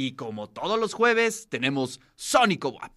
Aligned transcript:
Y 0.00 0.12
como 0.12 0.48
todos 0.48 0.78
los 0.78 0.94
jueves, 0.94 1.48
tenemos 1.48 1.98
Sónico 2.14 2.68
WAP. 2.68 2.92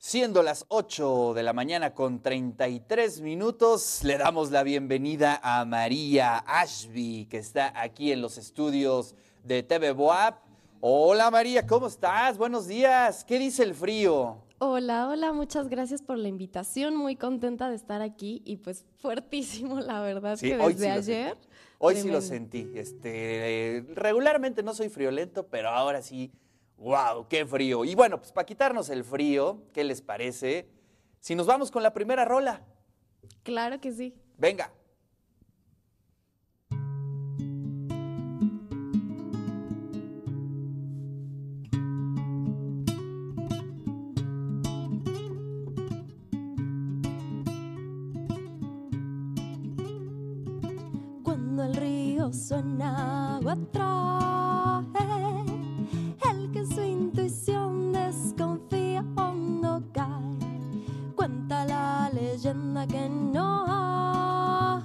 Siendo 0.00 0.42
las 0.42 0.64
8 0.66 1.34
de 1.34 1.44
la 1.44 1.52
mañana 1.52 1.94
con 1.94 2.20
33 2.20 3.20
minutos, 3.20 4.00
le 4.02 4.18
damos 4.18 4.50
la 4.50 4.64
bienvenida 4.64 5.38
a 5.40 5.64
María 5.64 6.38
Ashby, 6.38 7.28
que 7.30 7.38
está 7.38 7.80
aquí 7.80 8.10
en 8.10 8.22
los 8.22 8.38
estudios 8.38 9.14
de 9.44 9.62
TV 9.62 9.92
Boab. 9.92 10.34
Hola 10.80 11.30
María, 11.30 11.64
¿cómo 11.64 11.86
estás? 11.86 12.36
Buenos 12.36 12.66
días. 12.66 13.22
¿Qué 13.22 13.38
dice 13.38 13.62
el 13.62 13.76
frío? 13.76 14.42
Hola, 14.64 15.08
hola, 15.08 15.32
muchas 15.32 15.68
gracias 15.68 16.02
por 16.02 16.16
la 16.18 16.28
invitación. 16.28 16.94
Muy 16.94 17.16
contenta 17.16 17.68
de 17.68 17.74
estar 17.74 18.00
aquí 18.00 18.42
y 18.44 18.58
pues 18.58 18.86
fuertísimo, 18.98 19.80
la 19.80 20.00
verdad, 20.00 20.38
que 20.38 20.56
desde 20.56 20.88
ayer. 20.88 21.36
Hoy 21.78 21.96
sí 21.96 22.08
lo 22.08 22.20
sentí. 22.20 22.70
Este, 22.76 23.84
regularmente 23.96 24.62
no 24.62 24.72
soy 24.72 24.88
friolento, 24.88 25.48
pero 25.48 25.70
ahora 25.70 26.00
sí 26.00 26.30
¡Wow! 26.76 27.26
¡Qué 27.28 27.44
frío! 27.44 27.84
Y 27.84 27.96
bueno, 27.96 28.18
pues 28.18 28.30
para 28.30 28.46
quitarnos 28.46 28.88
el 28.88 29.02
frío, 29.02 29.64
¿qué 29.72 29.82
les 29.82 30.00
parece? 30.00 30.68
Si 31.18 31.34
nos 31.34 31.48
vamos 31.48 31.72
con 31.72 31.82
la 31.82 31.92
primera 31.92 32.24
rola. 32.24 32.64
Claro 33.42 33.80
que 33.80 33.90
sí. 33.90 34.14
Venga. 34.38 34.72
El 52.32 52.38
río 52.38 52.40
suena 52.48 53.36
atrás 53.36 54.02
que 62.86 63.08
no 63.08 63.64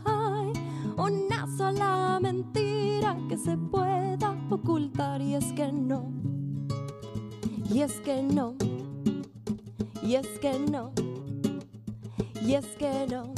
hay 0.06 0.54
una 0.98 1.48
sola 1.58 2.20
mentira 2.22 3.18
que 3.28 3.38
se 3.38 3.58
pueda 3.58 4.38
ocultar 4.50 5.22
y 5.22 5.36
es 5.36 5.52
que 5.54 5.72
no, 5.72 6.12
y 7.74 7.82
es 7.82 7.94
que 8.02 8.22
no, 8.22 8.56
y 10.04 10.16
es 10.16 10.28
que 10.40 10.60
no, 10.60 10.92
y 12.42 12.54
es 12.54 12.68
que 12.78 13.08
no, 13.10 13.34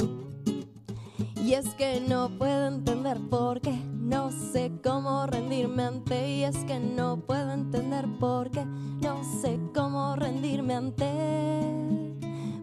y 1.42 1.54
es 1.54 1.74
que 1.74 2.00
no 2.06 2.28
puedo 2.38 2.68
entender 2.68 3.18
por 3.30 3.60
qué 3.60 3.89
no 4.10 4.30
sé 4.30 4.70
cómo 4.82 5.24
rendirme 5.26 5.84
ante 5.84 6.28
y 6.28 6.44
es 6.44 6.56
que 6.64 6.78
no 6.78 7.16
puedo 7.16 7.52
entender 7.52 8.06
por 8.18 8.50
qué 8.50 8.64
no 9.00 9.22
sé 9.40 9.58
cómo 9.72 10.16
rendirme 10.16 10.74
ante 10.74 11.60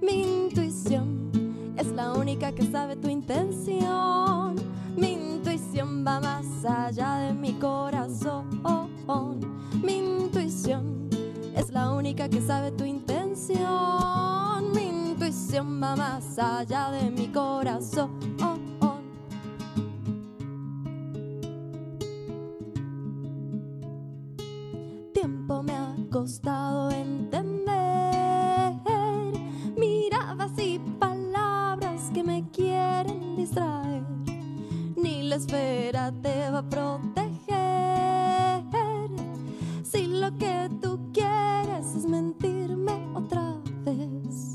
mi 0.01 0.45
intuición 0.45 1.31
es 1.77 1.87
la 1.87 2.13
única 2.13 2.51
que 2.51 2.63
sabe 2.63 2.95
tu 2.95 3.07
intención. 3.07 4.55
Mi 4.95 5.13
intuición 5.13 6.03
va 6.05 6.19
más 6.19 6.65
allá 6.65 7.17
de 7.17 7.33
mi 7.33 7.53
corazón. 7.53 8.47
Mi 9.83 9.97
intuición 9.97 11.07
es 11.55 11.71
la 11.71 11.91
única 11.91 12.27
que 12.29 12.41
sabe 12.41 12.71
tu 12.71 12.83
intención. 12.83 14.71
Mi 14.73 15.09
intuición 15.09 15.81
va 15.81 15.95
más 15.95 16.39
allá 16.39 16.89
de 16.89 17.11
mi 17.11 17.27
corazón. 17.27 18.16
Esfera 35.37 36.11
te 36.21 36.49
va 36.49 36.59
a 36.59 36.69
proteger. 36.69 37.87
Si 39.83 40.07
lo 40.07 40.35
que 40.37 40.69
tú 40.81 41.11
quieres 41.13 41.95
es 41.95 42.05
mentirme 42.05 42.93
otra 43.15 43.55
vez. 43.85 44.53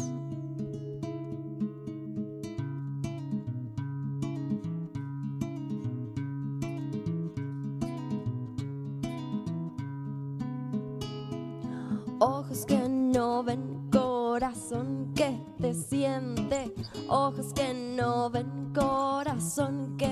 Ojos 12.18 12.64
que 12.66 12.88
no 12.88 13.42
ven, 13.42 13.88
corazón 13.90 15.12
que 15.14 15.40
te 15.60 15.74
siente. 15.74 16.72
Ojos 17.08 17.52
que 17.52 17.72
no 17.96 18.30
ven, 18.30 18.72
corazón 18.72 19.96
que 19.96 20.11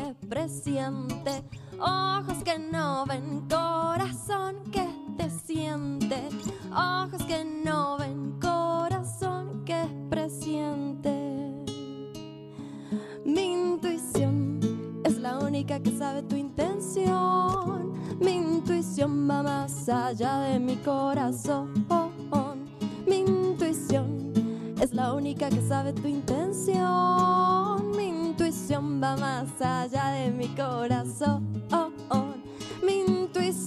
presiente, 0.50 1.44
ojos 1.78 2.42
que 2.44 2.58
no 2.58 3.06
ven, 3.06 3.46
corazón 3.48 4.56
que 4.72 4.84
te 5.16 5.30
siente, 5.30 6.28
ojos 6.72 7.22
que 7.22 7.44
no 7.44 7.96
ven, 7.98 8.36
corazón 8.40 9.64
que 9.64 9.86
presiente. 10.10 11.12
Mi 13.24 13.52
intuición 13.52 14.58
es 15.04 15.18
la 15.18 15.38
única 15.38 15.78
que 15.78 15.96
sabe 15.96 16.22
tu 16.22 16.34
intención, 16.34 17.92
mi 18.18 18.32
intuición 18.32 19.30
va 19.30 19.44
más 19.44 19.88
allá 19.88 20.40
de 20.40 20.58
mi 20.58 20.74
corazón, 20.78 21.86
mi 23.06 23.18
intuición 23.18 24.32
es 24.80 24.92
la 24.92 25.12
única 25.14 25.48
que 25.48 25.62
sabe 25.68 25.92
tu 25.92 26.08
intención 26.08 27.79
más 29.16 29.60
allá 29.60 30.10
de 30.10 30.30
mi 30.30 30.48
corazón. 30.48 31.64
Mi 32.82 33.00
intuición 33.00 33.60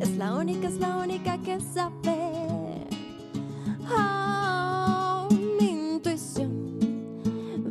es 0.00 0.16
la 0.16 0.34
única, 0.34 0.68
es 0.68 0.78
la 0.78 0.96
única 0.96 1.38
que 1.38 1.60
sabe. 1.60 2.86
Oh, 3.90 5.28
mi 5.60 5.94
intuición 5.94 6.50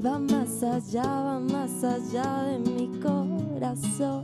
va 0.04 0.20
más 0.20 0.64
allá, 0.64 1.04
va 1.04 1.40
más 1.40 1.84
allá 1.84 2.44
de 2.44 2.60
mi 2.60 3.00
corazón. 3.00 4.24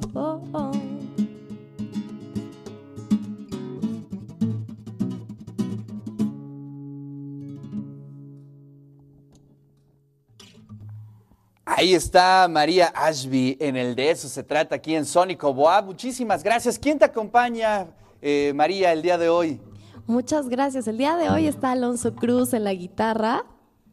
Ahí 11.75 11.95
está 11.95 12.47
María 12.47 12.93
Ashby 12.95 13.57
en 13.59 13.75
el 13.75 13.95
de 13.95 14.11
eso 14.11 14.27
se 14.27 14.43
trata 14.43 14.75
aquí 14.75 14.95
en 14.95 15.05
Sónico 15.05 15.53
Boa. 15.53 15.81
Muchísimas 15.81 16.43
gracias. 16.43 16.77
¿Quién 16.77 16.99
te 16.99 17.05
acompaña, 17.05 17.87
eh, 18.21 18.53
María, 18.53 18.93
el 18.93 19.01
día 19.01 19.17
de 19.17 19.29
hoy? 19.29 19.59
Muchas 20.05 20.49
gracias. 20.49 20.87
El 20.87 20.99
día 20.99 21.15
de 21.15 21.29
hoy 21.29 21.47
está 21.47 21.71
Alonso 21.71 22.13
Cruz 22.13 22.53
en 22.53 22.63
la 22.63 22.73
guitarra. 22.73 23.45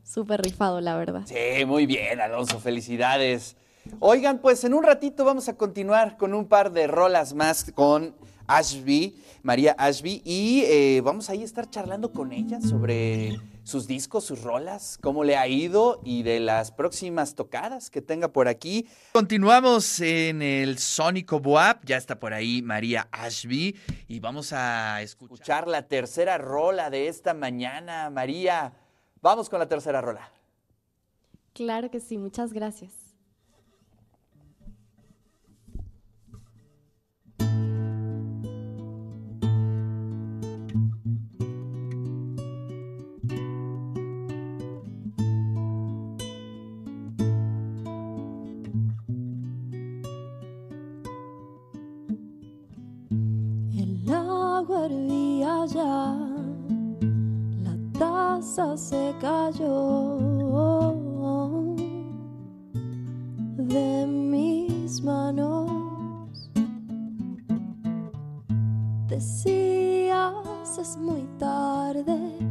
Súper 0.04 0.42
rifado, 0.42 0.82
la 0.82 0.96
verdad. 0.96 1.22
Sí, 1.24 1.64
muy 1.64 1.86
bien, 1.86 2.20
Alonso. 2.20 2.60
Felicidades. 2.60 3.56
Oigan, 3.98 4.40
pues 4.40 4.62
en 4.64 4.74
un 4.74 4.82
ratito 4.82 5.24
vamos 5.24 5.48
a 5.48 5.56
continuar 5.56 6.18
con 6.18 6.34
un 6.34 6.46
par 6.46 6.72
de 6.72 6.86
rolas 6.86 7.32
más 7.32 7.72
con 7.72 8.14
Ashby, 8.50 9.16
María 9.42 9.76
Ashby, 9.78 10.22
y 10.24 10.62
eh, 10.64 11.00
vamos 11.04 11.30
ahí 11.30 11.42
a 11.42 11.44
estar 11.44 11.70
charlando 11.70 12.12
con 12.12 12.32
ella 12.32 12.60
sobre 12.60 13.40
sus 13.62 13.86
discos, 13.86 14.24
sus 14.24 14.42
rolas, 14.42 14.98
cómo 15.00 15.22
le 15.22 15.36
ha 15.36 15.46
ido 15.46 16.00
y 16.04 16.24
de 16.24 16.40
las 16.40 16.72
próximas 16.72 17.36
tocadas 17.36 17.90
que 17.90 18.02
tenga 18.02 18.28
por 18.28 18.48
aquí. 18.48 18.88
Continuamos 19.12 20.00
en 20.00 20.42
el 20.42 20.78
Sónico 20.78 21.38
Boab, 21.38 21.84
ya 21.84 21.96
está 21.96 22.18
por 22.18 22.34
ahí 22.34 22.60
María 22.60 23.06
Ashby 23.12 23.76
y 24.08 24.18
vamos 24.18 24.52
a 24.52 25.00
escuchar 25.00 25.68
la 25.68 25.86
tercera 25.86 26.36
rola 26.36 26.90
de 26.90 27.06
esta 27.06 27.34
mañana. 27.34 28.10
María, 28.10 28.72
vamos 29.22 29.48
con 29.48 29.60
la 29.60 29.68
tercera 29.68 30.00
rola. 30.00 30.28
Claro 31.52 31.90
que 31.90 32.00
sí, 32.00 32.18
muchas 32.18 32.52
gracias. 32.52 32.99
la 55.84 57.76
taza 57.98 58.76
se 58.76 59.14
cayó 59.20 60.18
de 63.56 64.06
mis 64.06 65.02
manos. 65.02 66.50
Decías 69.08 70.78
es 70.78 70.96
muy 70.96 71.26
tarde 71.38 72.49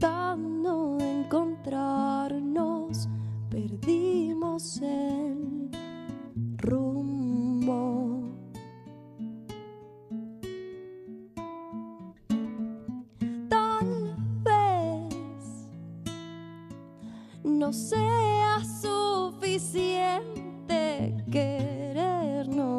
tratando 0.00 0.96
de 0.96 1.20
encontrarnos, 1.20 3.08
perdimos 3.50 4.80
el 4.80 5.70
rumbo. 6.56 8.22
Tal 13.48 14.16
vez 14.42 15.68
no 17.44 17.70
sea 17.72 18.64
suficiente 18.64 20.24
querernos. 21.30 22.70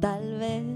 Tal 0.00 0.38
vez 0.38 0.75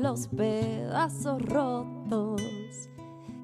los 0.00 0.28
pedazos 0.28 1.42
rotos 1.42 2.40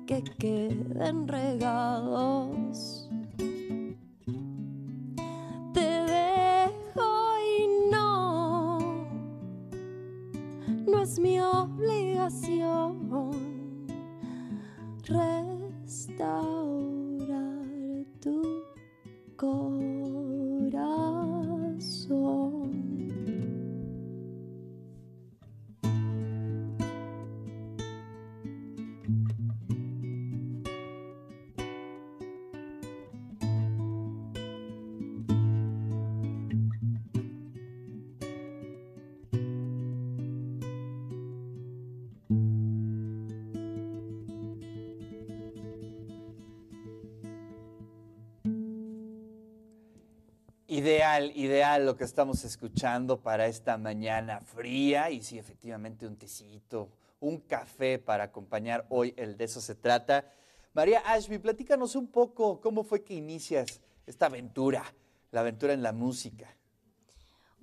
que 0.06 0.22
queden 0.38 1.28
regados. 1.28 2.57
Ideal, 50.70 51.32
ideal 51.34 51.86
lo 51.86 51.96
que 51.96 52.04
estamos 52.04 52.44
escuchando 52.44 53.22
para 53.22 53.46
esta 53.46 53.78
mañana 53.78 54.42
fría 54.42 55.10
y 55.10 55.22
sí, 55.22 55.38
efectivamente 55.38 56.06
un 56.06 56.16
tecito, 56.16 56.90
un 57.20 57.38
café 57.38 57.98
para 57.98 58.24
acompañar 58.24 58.84
hoy 58.90 59.14
el 59.16 59.38
de 59.38 59.44
eso 59.44 59.62
se 59.62 59.74
trata. 59.74 60.30
María 60.74 61.00
Ashby, 61.06 61.38
platícanos 61.38 61.96
un 61.96 62.08
poco 62.08 62.60
cómo 62.60 62.84
fue 62.84 63.02
que 63.02 63.14
inicias 63.14 63.80
esta 64.06 64.26
aventura, 64.26 64.84
la 65.30 65.40
aventura 65.40 65.72
en 65.72 65.82
la 65.82 65.94
música. 65.94 66.54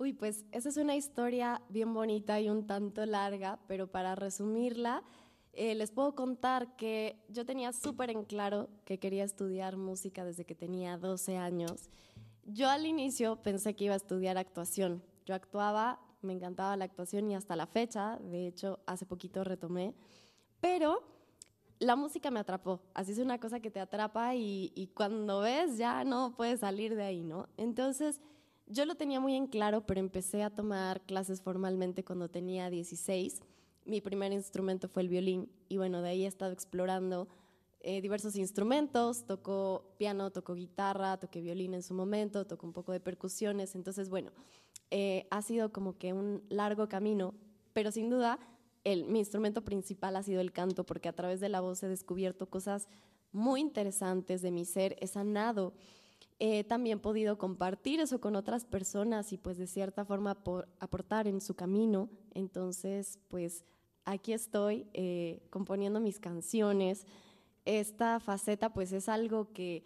Uy, 0.00 0.12
pues 0.12 0.44
esa 0.50 0.68
es 0.68 0.76
una 0.76 0.96
historia 0.96 1.62
bien 1.68 1.94
bonita 1.94 2.40
y 2.40 2.48
un 2.48 2.66
tanto 2.66 3.06
larga, 3.06 3.60
pero 3.68 3.86
para 3.86 4.16
resumirla, 4.16 5.04
eh, 5.52 5.76
les 5.76 5.92
puedo 5.92 6.16
contar 6.16 6.74
que 6.74 7.22
yo 7.28 7.46
tenía 7.46 7.72
súper 7.72 8.10
en 8.10 8.24
claro 8.24 8.68
que 8.84 8.98
quería 8.98 9.22
estudiar 9.22 9.76
música 9.76 10.24
desde 10.24 10.44
que 10.44 10.56
tenía 10.56 10.98
12 10.98 11.36
años 11.36 11.88
yo 12.46 12.68
al 12.68 12.86
inicio 12.86 13.42
pensé 13.42 13.74
que 13.74 13.84
iba 13.84 13.94
a 13.94 13.98
estudiar 13.98 14.38
actuación. 14.38 15.02
Yo 15.24 15.34
actuaba, 15.34 16.00
me 16.22 16.32
encantaba 16.32 16.76
la 16.76 16.84
actuación 16.84 17.30
y 17.30 17.34
hasta 17.34 17.56
la 17.56 17.66
fecha, 17.66 18.18
de 18.18 18.46
hecho, 18.46 18.80
hace 18.86 19.06
poquito 19.06 19.44
retomé, 19.44 19.94
pero 20.60 21.02
la 21.78 21.96
música 21.96 22.30
me 22.30 22.40
atrapó. 22.40 22.80
Así 22.94 23.12
es 23.12 23.18
una 23.18 23.38
cosa 23.38 23.60
que 23.60 23.70
te 23.70 23.80
atrapa 23.80 24.34
y, 24.34 24.90
cuando 24.94 25.40
ves 25.40 25.76
ya 25.76 26.04
no 26.04 26.34
puedes 26.36 26.60
salir 26.60 26.94
de 26.94 27.04
ahí, 27.04 27.22
¿no? 27.22 27.48
Entonces, 27.56 28.20
yo 28.66 28.84
lo 28.84 28.94
tenía 28.94 29.20
muy 29.20 29.34
en 29.34 29.46
claro, 29.46 29.86
pero 29.86 30.00
empecé 30.00 30.42
a 30.42 30.50
tomar 30.50 31.02
clases 31.02 31.42
formalmente 31.42 32.04
cuando 32.04 32.28
tenía 32.28 32.70
16. 32.70 33.40
Mi 33.84 34.00
primer 34.00 34.32
instrumento 34.32 34.88
fue 34.88 35.02
el 35.02 35.08
violín 35.08 35.50
y 35.68 35.76
bueno, 35.76 36.02
de 36.02 36.10
ahí 36.10 36.24
he 36.24 36.28
estado 36.28 36.52
explorando 36.52 37.28
eh, 37.86 38.00
diversos 38.00 38.34
instrumentos, 38.34 39.26
tocó 39.26 39.94
piano, 39.96 40.32
tocó 40.32 40.54
guitarra, 40.54 41.18
toqué 41.18 41.40
violín 41.40 41.72
en 41.72 41.84
su 41.84 41.94
momento, 41.94 42.44
tocó 42.44 42.66
un 42.66 42.72
poco 42.72 42.90
de 42.90 42.98
percusiones, 42.98 43.76
entonces 43.76 44.08
bueno, 44.08 44.32
eh, 44.90 45.28
ha 45.30 45.40
sido 45.40 45.72
como 45.72 45.96
que 45.96 46.12
un 46.12 46.42
largo 46.48 46.88
camino, 46.88 47.32
pero 47.72 47.92
sin 47.92 48.10
duda 48.10 48.40
el, 48.82 49.04
mi 49.04 49.20
instrumento 49.20 49.62
principal 49.62 50.16
ha 50.16 50.24
sido 50.24 50.40
el 50.40 50.50
canto, 50.50 50.84
porque 50.84 51.08
a 51.08 51.12
través 51.12 51.38
de 51.38 51.48
la 51.48 51.60
voz 51.60 51.80
he 51.84 51.88
descubierto 51.88 52.50
cosas 52.50 52.88
muy 53.30 53.60
interesantes 53.60 54.42
de 54.42 54.50
mi 54.50 54.64
ser, 54.64 54.96
he 55.00 55.06
sanado. 55.06 55.72
He 56.40 56.64
también 56.64 56.98
podido 56.98 57.38
compartir 57.38 58.00
eso 58.00 58.20
con 58.20 58.34
otras 58.34 58.64
personas 58.64 59.32
y 59.32 59.38
pues 59.38 59.58
de 59.58 59.68
cierta 59.68 60.04
forma 60.04 60.34
por, 60.34 60.68
aportar 60.80 61.28
en 61.28 61.40
su 61.40 61.54
camino. 61.54 62.10
Entonces, 62.34 63.20
pues 63.28 63.64
aquí 64.04 64.32
estoy 64.32 64.88
eh, 64.92 65.46
componiendo 65.50 66.00
mis 66.00 66.18
canciones, 66.18 67.06
esta 67.66 68.18
faceta 68.20 68.72
pues 68.72 68.92
es 68.92 69.08
algo 69.08 69.52
que 69.52 69.84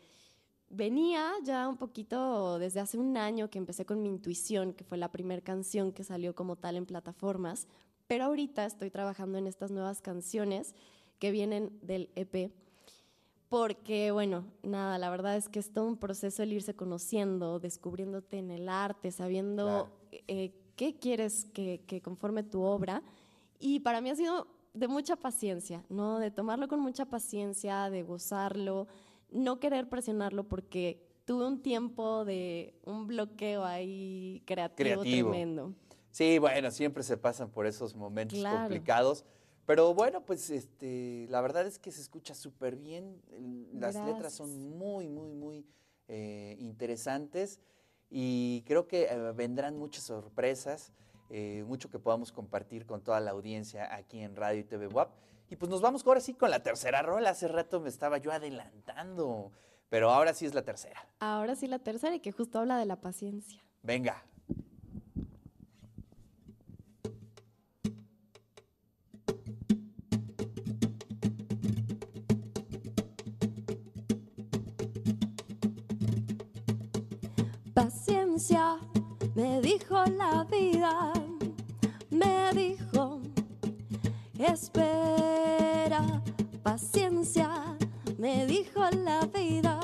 venía 0.69 1.33
ya 1.43 1.69
un 1.69 1.77
poquito 1.77 2.59
desde 2.59 2.81
hace 2.81 2.97
un 2.97 3.17
año 3.17 3.51
que 3.51 3.59
empecé 3.59 3.85
con 3.85 4.03
mi 4.03 4.09
intuición, 4.09 4.73
que 4.73 4.85
fue 4.85 4.97
la 4.99 5.11
primera 5.11 5.43
canción 5.43 5.93
que 5.93 6.05
salió 6.05 6.35
como 6.35 6.57
tal 6.57 6.77
en 6.77 6.87
plataformas, 6.87 7.67
pero 8.07 8.25
ahorita 8.25 8.65
estoy 8.65 8.91
trabajando 8.91 9.39
en 9.39 9.47
estas 9.47 9.71
nuevas 9.71 10.01
canciones 10.01 10.75
que 11.19 11.31
vienen 11.31 11.79
del 11.83 12.11
EP. 12.15 12.53
Porque, 13.49 14.13
bueno, 14.13 14.45
nada, 14.63 14.97
la 14.99 15.11
verdad 15.11 15.37
es 15.37 15.49
que 15.49 15.59
es 15.59 15.73
todo 15.73 15.87
un 15.87 15.97
proceso 15.97 16.45
el 16.45 16.53
irse 16.53 16.75
conociendo, 16.75 17.59
descubriéndote 17.59 18.39
en 18.39 18.53
el 18.53 18.69
arte, 18.69 19.11
sabiendo 19.11 19.91
eh, 20.29 20.53
qué 20.77 20.99
quieres 21.01 21.47
que, 21.47 21.83
que 21.89 22.01
conforme 22.01 22.45
tu 22.45 22.63
obra. 22.63 23.03
Y 23.59 23.81
para 23.81 24.01
mí 24.01 24.11
ha 24.11 24.15
sido 24.15 24.47
de 24.75 24.89
mucha 24.89 25.17
paciencia, 25.17 25.85
¿no? 25.89 26.19
De 26.19 26.31
tomarlo 26.31 26.69
con 26.69 26.81
mucha 26.81 27.05
paciencia, 27.07 27.91
de 27.91 28.03
gozarlo, 28.03 28.87
no 29.31 29.59
querer 29.61 29.89
presionarlo 29.89 30.45
porque 30.45 31.07
tuve 31.25 31.47
un 31.47 31.63
tiempo 31.63 32.25
de 32.25 32.75
un 32.85 33.07
bloqueo 33.07 33.65
ahí 33.65 34.43
creativo, 34.47 34.77
Creativo. 35.03 35.31
tremendo. 35.31 35.75
Sí, 36.11 36.39
bueno, 36.39 36.71
siempre 36.71 37.03
se 37.03 37.17
pasan 37.17 37.51
por 37.51 37.67
esos 37.67 37.95
momentos 37.95 38.39
Claro. 38.39 38.59
complicados. 38.61 39.25
Pero 39.67 39.95
bueno, 39.95 40.25
pues 40.25 40.51
este, 40.51 41.27
la 41.31 41.41
verdad 41.41 41.65
es 41.67 41.79
que 41.79 41.93
se 41.93 42.01
escucha 42.01 42.35
súper 42.35 42.75
bien. 42.75 43.21
Las 43.73 43.95
letras 43.95 44.33
son 44.33 44.77
muy, 44.77 45.09
muy, 45.09 45.33
muy 45.33 45.65
eh, 46.09 46.57
interesantes. 46.59 47.61
Y 48.11 48.65
creo 48.67 48.89
que 48.89 49.05
eh, 49.05 49.33
vendrán 49.37 49.77
muchas 49.79 50.03
sorpresas, 50.03 50.93
eh, 51.31 51.65
mucho 51.65 51.89
que 51.89 52.01
podamos 52.01 52.33
compartir 52.33 52.87
con 52.87 53.03
toda 53.03 53.21
la 53.21 53.31
audiencia 53.31 53.95
aquí 53.95 54.21
en 54.21 54.35
Radio 54.35 54.61
y 54.61 54.65
TV 54.65 54.89
WAP. 54.89 55.13
Y 55.49 55.57
pues 55.57 55.71
nos 55.71 55.81
vamos 55.81 56.05
ahora 56.05 56.21
sí 56.21 56.35
con 56.35 56.51
la 56.51 56.63
tercera 56.63 57.03
rola. 57.03 57.31
Hace 57.31 57.47
rato 57.47 57.81
me 57.81 57.89
estaba 57.89 58.19
yo 58.19 58.33
adelantando, 58.33 59.53
pero 59.89 60.11
ahora 60.11 60.35
sí 60.35 60.45
es 60.45 60.55
la 60.55 60.63
tercera. 60.63 61.07
Ahora 61.21 61.55
sí 61.55 61.69
la 61.69 61.79
tercera 61.79 62.17
y 62.17 62.21
que 62.21 62.33
justo 62.33 62.59
habla 62.59 62.79
de 62.79 62.87
la 62.87 62.97
paciencia. 63.01 63.63
Venga. 63.83 64.25
Paciencia, 77.73 78.79
me 79.35 79.61
dijo 79.61 80.05
la 80.17 80.45
vida, 80.45 81.13
me 82.11 82.51
dijo, 82.53 83.21
espera, 84.39 86.23
paciencia, 86.63 87.49
me 88.19 88.47
dijo 88.47 88.81
la 89.05 89.21
vida, 89.27 89.81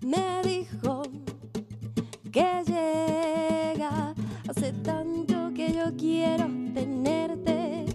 me 0.00 0.42
dijo 0.44 1.02
que 2.30 2.62
llega, 2.66 4.14
hace 4.48 4.72
tanto 4.84 5.52
que 5.54 5.72
yo 5.72 5.96
quiero 5.96 6.46
tenerte, 6.72 7.86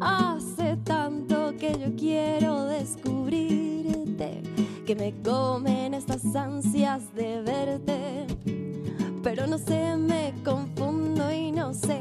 hace 0.00 0.76
tanto 0.84 1.54
que 1.58 1.78
yo 1.78 1.94
quiero 1.96 2.64
descubrirte, 2.64 4.42
que 4.86 4.96
me 4.96 5.12
comen 5.22 5.94
estas 5.94 6.24
ansias 6.34 7.14
de 7.14 7.42
verte, 7.42 8.26
pero 9.34 9.46
no 9.46 9.56
sé, 9.56 9.96
me 9.96 10.34
confundo 10.44 11.32
y 11.32 11.52
no 11.52 11.72
sé. 11.72 11.98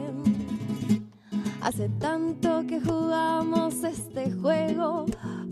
Hace 1.62 1.88
tanto 1.98 2.68
que 2.68 2.82
jugamos 2.82 3.86
este 3.86 4.34
juego, 4.34 5.06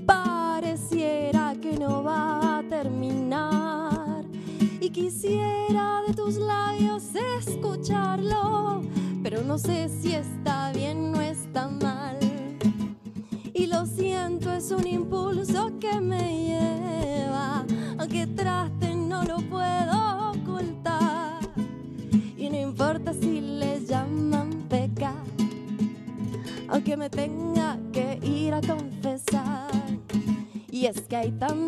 pareciera 0.06 1.56
que 1.62 1.78
no 1.78 2.04
va 2.04 2.58
a 2.58 2.64
terminar. 2.64 4.26
Y 4.82 4.90
quisiera 4.90 6.02
de 6.06 6.14
tus 6.14 6.36
labios 6.36 7.04
escucharlo, 7.16 8.82
pero 9.24 9.42
no 9.42 9.58
sé 9.58 9.88
si 9.88 10.16
está 10.16 10.74
bien 10.74 11.16
o 11.16 11.22
está 11.22 11.70
mal. 11.70 12.18
Y 13.54 13.68
lo 13.68 13.86
siento, 13.86 14.52
es 14.52 14.70
un 14.72 14.86
impulso 14.86 15.80
que 15.80 16.02
me 16.02 16.39
Y 31.30 31.59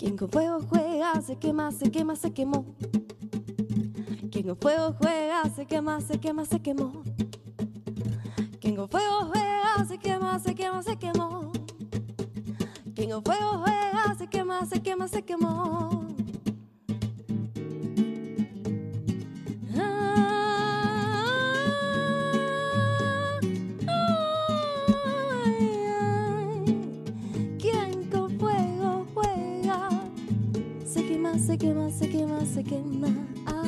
Quien 0.00 0.16
con 0.16 0.30
fuego 0.30 0.60
juega 0.66 1.20
se 1.20 1.36
quema, 1.36 1.70
se 1.72 1.90
quema, 1.90 2.16
se 2.16 2.32
quemó. 2.32 2.64
Quien 4.30 4.46
con 4.46 4.56
fuego 4.56 4.94
juega 4.98 5.42
se 5.54 5.66
quema, 5.66 6.00
se 6.00 6.18
quema, 6.18 6.46
se 6.46 6.58
quemó. 6.58 7.02
Quien 8.62 8.76
con 8.76 8.88
fuego 8.88 9.26
juega 9.30 9.84
se 9.86 9.98
quema, 9.98 10.38
se 10.38 10.54
quema, 10.54 10.82
se 10.82 10.96
quemó. 10.96 11.52
Quien 12.94 13.10
con 13.10 13.22
fuego 13.22 13.58
juega 13.58 14.14
se 14.16 14.26
quema, 14.28 14.64
se 14.64 14.82
quema, 14.82 15.06
se 15.06 15.22
quemó. 15.22 15.99
Se 31.38 31.56
quema, 31.56 31.90
se 31.90 32.08
quema, 32.08 32.44
se 32.44 32.62
quema, 32.64 33.04
se 33.04 33.08
quema. 33.08 33.08
Ah. 33.46 33.62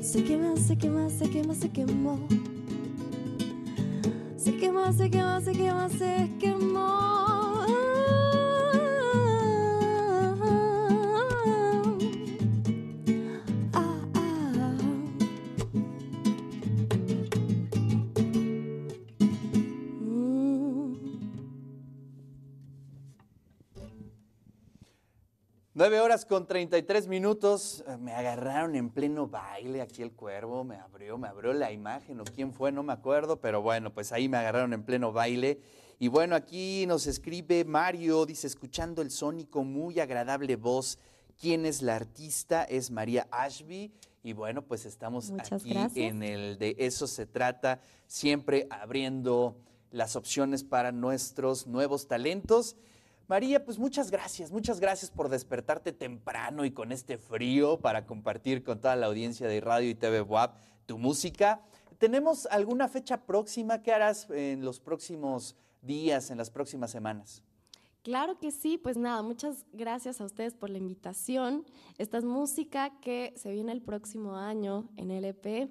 Se 0.00 0.22
quema, 0.22 0.56
se 0.56 0.76
quema, 0.76 1.10
se 1.10 1.28
quema, 1.28 1.54
se 1.54 1.68
quemó. 1.68 2.18
Se 4.36 4.52
quema, 4.52 4.92
se 4.92 5.08
quema, 5.08 5.40
se 5.40 5.52
quema, 5.52 5.88
se 5.88 6.30
9 25.82 25.98
horas 25.98 26.24
con 26.24 26.46
33 26.46 27.08
minutos. 27.08 27.82
Eh, 27.88 27.96
me 27.96 28.12
agarraron 28.12 28.76
en 28.76 28.88
pleno 28.88 29.26
baile 29.26 29.82
aquí 29.82 30.00
el 30.02 30.12
cuervo. 30.12 30.62
Me 30.62 30.76
abrió, 30.76 31.18
me 31.18 31.26
abrió 31.26 31.52
la 31.52 31.72
imagen 31.72 32.20
o 32.20 32.22
quién 32.22 32.52
fue, 32.52 32.70
no 32.70 32.84
me 32.84 32.92
acuerdo. 32.92 33.40
Pero 33.40 33.62
bueno, 33.62 33.92
pues 33.92 34.12
ahí 34.12 34.28
me 34.28 34.36
agarraron 34.36 34.74
en 34.74 34.84
pleno 34.84 35.10
baile. 35.10 35.58
Y 35.98 36.06
bueno, 36.06 36.36
aquí 36.36 36.86
nos 36.86 37.08
escribe 37.08 37.64
Mario, 37.64 38.26
dice, 38.26 38.46
escuchando 38.46 39.02
el 39.02 39.10
sónico, 39.10 39.64
muy 39.64 39.98
agradable 39.98 40.54
voz. 40.54 41.00
¿Quién 41.40 41.66
es 41.66 41.82
la 41.82 41.96
artista? 41.96 42.62
Es 42.62 42.92
María 42.92 43.26
Ashby. 43.32 43.90
Y 44.22 44.34
bueno, 44.34 44.62
pues 44.62 44.86
estamos 44.86 45.32
aquí 45.32 45.74
en 45.96 46.22
el 46.22 46.58
de 46.58 46.76
eso 46.78 47.08
se 47.08 47.26
trata, 47.26 47.80
siempre 48.06 48.68
abriendo 48.70 49.56
las 49.90 50.14
opciones 50.14 50.62
para 50.62 50.92
nuestros 50.92 51.66
nuevos 51.66 52.06
talentos. 52.06 52.76
María, 53.32 53.64
pues 53.64 53.78
muchas 53.78 54.10
gracias, 54.10 54.52
muchas 54.52 54.78
gracias 54.78 55.10
por 55.10 55.30
despertarte 55.30 55.90
temprano 55.94 56.66
y 56.66 56.70
con 56.70 56.92
este 56.92 57.16
frío 57.16 57.80
para 57.80 58.04
compartir 58.04 58.62
con 58.62 58.78
toda 58.78 58.94
la 58.94 59.06
audiencia 59.06 59.48
de 59.48 59.58
Radio 59.62 59.88
y 59.88 59.94
TV 59.94 60.20
WAP 60.20 60.54
tu 60.84 60.98
música. 60.98 61.62
¿Tenemos 61.96 62.44
alguna 62.50 62.88
fecha 62.88 63.24
próxima? 63.24 63.80
¿Qué 63.80 63.90
harás 63.90 64.28
en 64.28 64.66
los 64.66 64.80
próximos 64.80 65.56
días, 65.80 66.30
en 66.30 66.36
las 66.36 66.50
próximas 66.50 66.90
semanas? 66.90 67.42
Claro 68.02 68.36
que 68.40 68.50
sí, 68.50 68.78
pues 68.78 68.96
nada, 68.96 69.22
muchas 69.22 69.64
gracias 69.72 70.20
a 70.20 70.24
ustedes 70.24 70.54
por 70.54 70.70
la 70.70 70.78
invitación. 70.78 71.64
Esta 71.98 72.18
es 72.18 72.24
música 72.24 72.98
que 73.00 73.32
se 73.36 73.52
viene 73.52 73.70
el 73.70 73.80
próximo 73.80 74.34
año 74.34 74.88
en 74.96 75.12
LP 75.12 75.70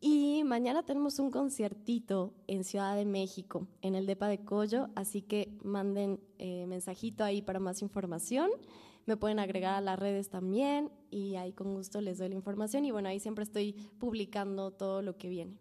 y 0.00 0.44
mañana 0.44 0.84
tenemos 0.84 1.18
un 1.18 1.32
conciertito 1.32 2.34
en 2.46 2.62
Ciudad 2.62 2.94
de 2.94 3.04
México, 3.04 3.66
en 3.80 3.96
el 3.96 4.06
Depa 4.06 4.28
de 4.28 4.44
Collo, 4.44 4.90
así 4.94 5.22
que 5.22 5.58
manden 5.64 6.20
eh, 6.38 6.66
mensajito 6.68 7.24
ahí 7.24 7.42
para 7.42 7.58
más 7.58 7.82
información. 7.82 8.50
Me 9.06 9.16
pueden 9.16 9.40
agregar 9.40 9.74
a 9.74 9.80
las 9.80 9.98
redes 9.98 10.30
también 10.30 10.88
y 11.10 11.34
ahí 11.34 11.52
con 11.52 11.74
gusto 11.74 12.00
les 12.00 12.18
doy 12.18 12.28
la 12.28 12.36
información 12.36 12.84
y 12.84 12.92
bueno, 12.92 13.08
ahí 13.08 13.18
siempre 13.18 13.42
estoy 13.42 13.72
publicando 13.98 14.70
todo 14.70 15.02
lo 15.02 15.18
que 15.18 15.28
viene. 15.28 15.58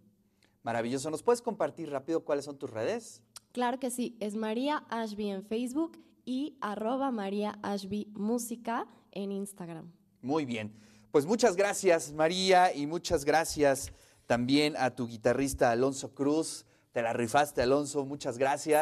Maravilloso. 0.61 1.09
¿Nos 1.09 1.23
puedes 1.23 1.41
compartir 1.41 1.89
rápido 1.89 2.23
cuáles 2.23 2.45
son 2.45 2.59
tus 2.59 2.69
redes? 2.69 3.23
Claro 3.53 3.79
que 3.79 3.89
sí, 3.89 4.15
es 4.19 4.35
María 4.35 4.85
Ashby 4.89 5.29
en 5.29 5.43
Facebook 5.43 5.97
y 6.25 6.57
arroba 6.61 7.11
María 7.11 7.59
Ashby 7.61 8.07
Música 8.13 8.87
en 9.11 9.31
Instagram. 9.31 9.91
Muy 10.21 10.45
bien. 10.45 10.73
Pues 11.11 11.25
muchas 11.25 11.55
gracias, 11.55 12.13
María, 12.13 12.73
y 12.73 12.87
muchas 12.87 13.25
gracias 13.25 13.91
también 14.27 14.75
a 14.77 14.95
tu 14.95 15.07
guitarrista 15.07 15.71
Alonso 15.71 16.13
Cruz. 16.13 16.65
Te 16.93 17.01
la 17.01 17.13
rifaste, 17.13 17.61
Alonso. 17.61 18.05
Muchas 18.05 18.37
gracias. 18.37 18.79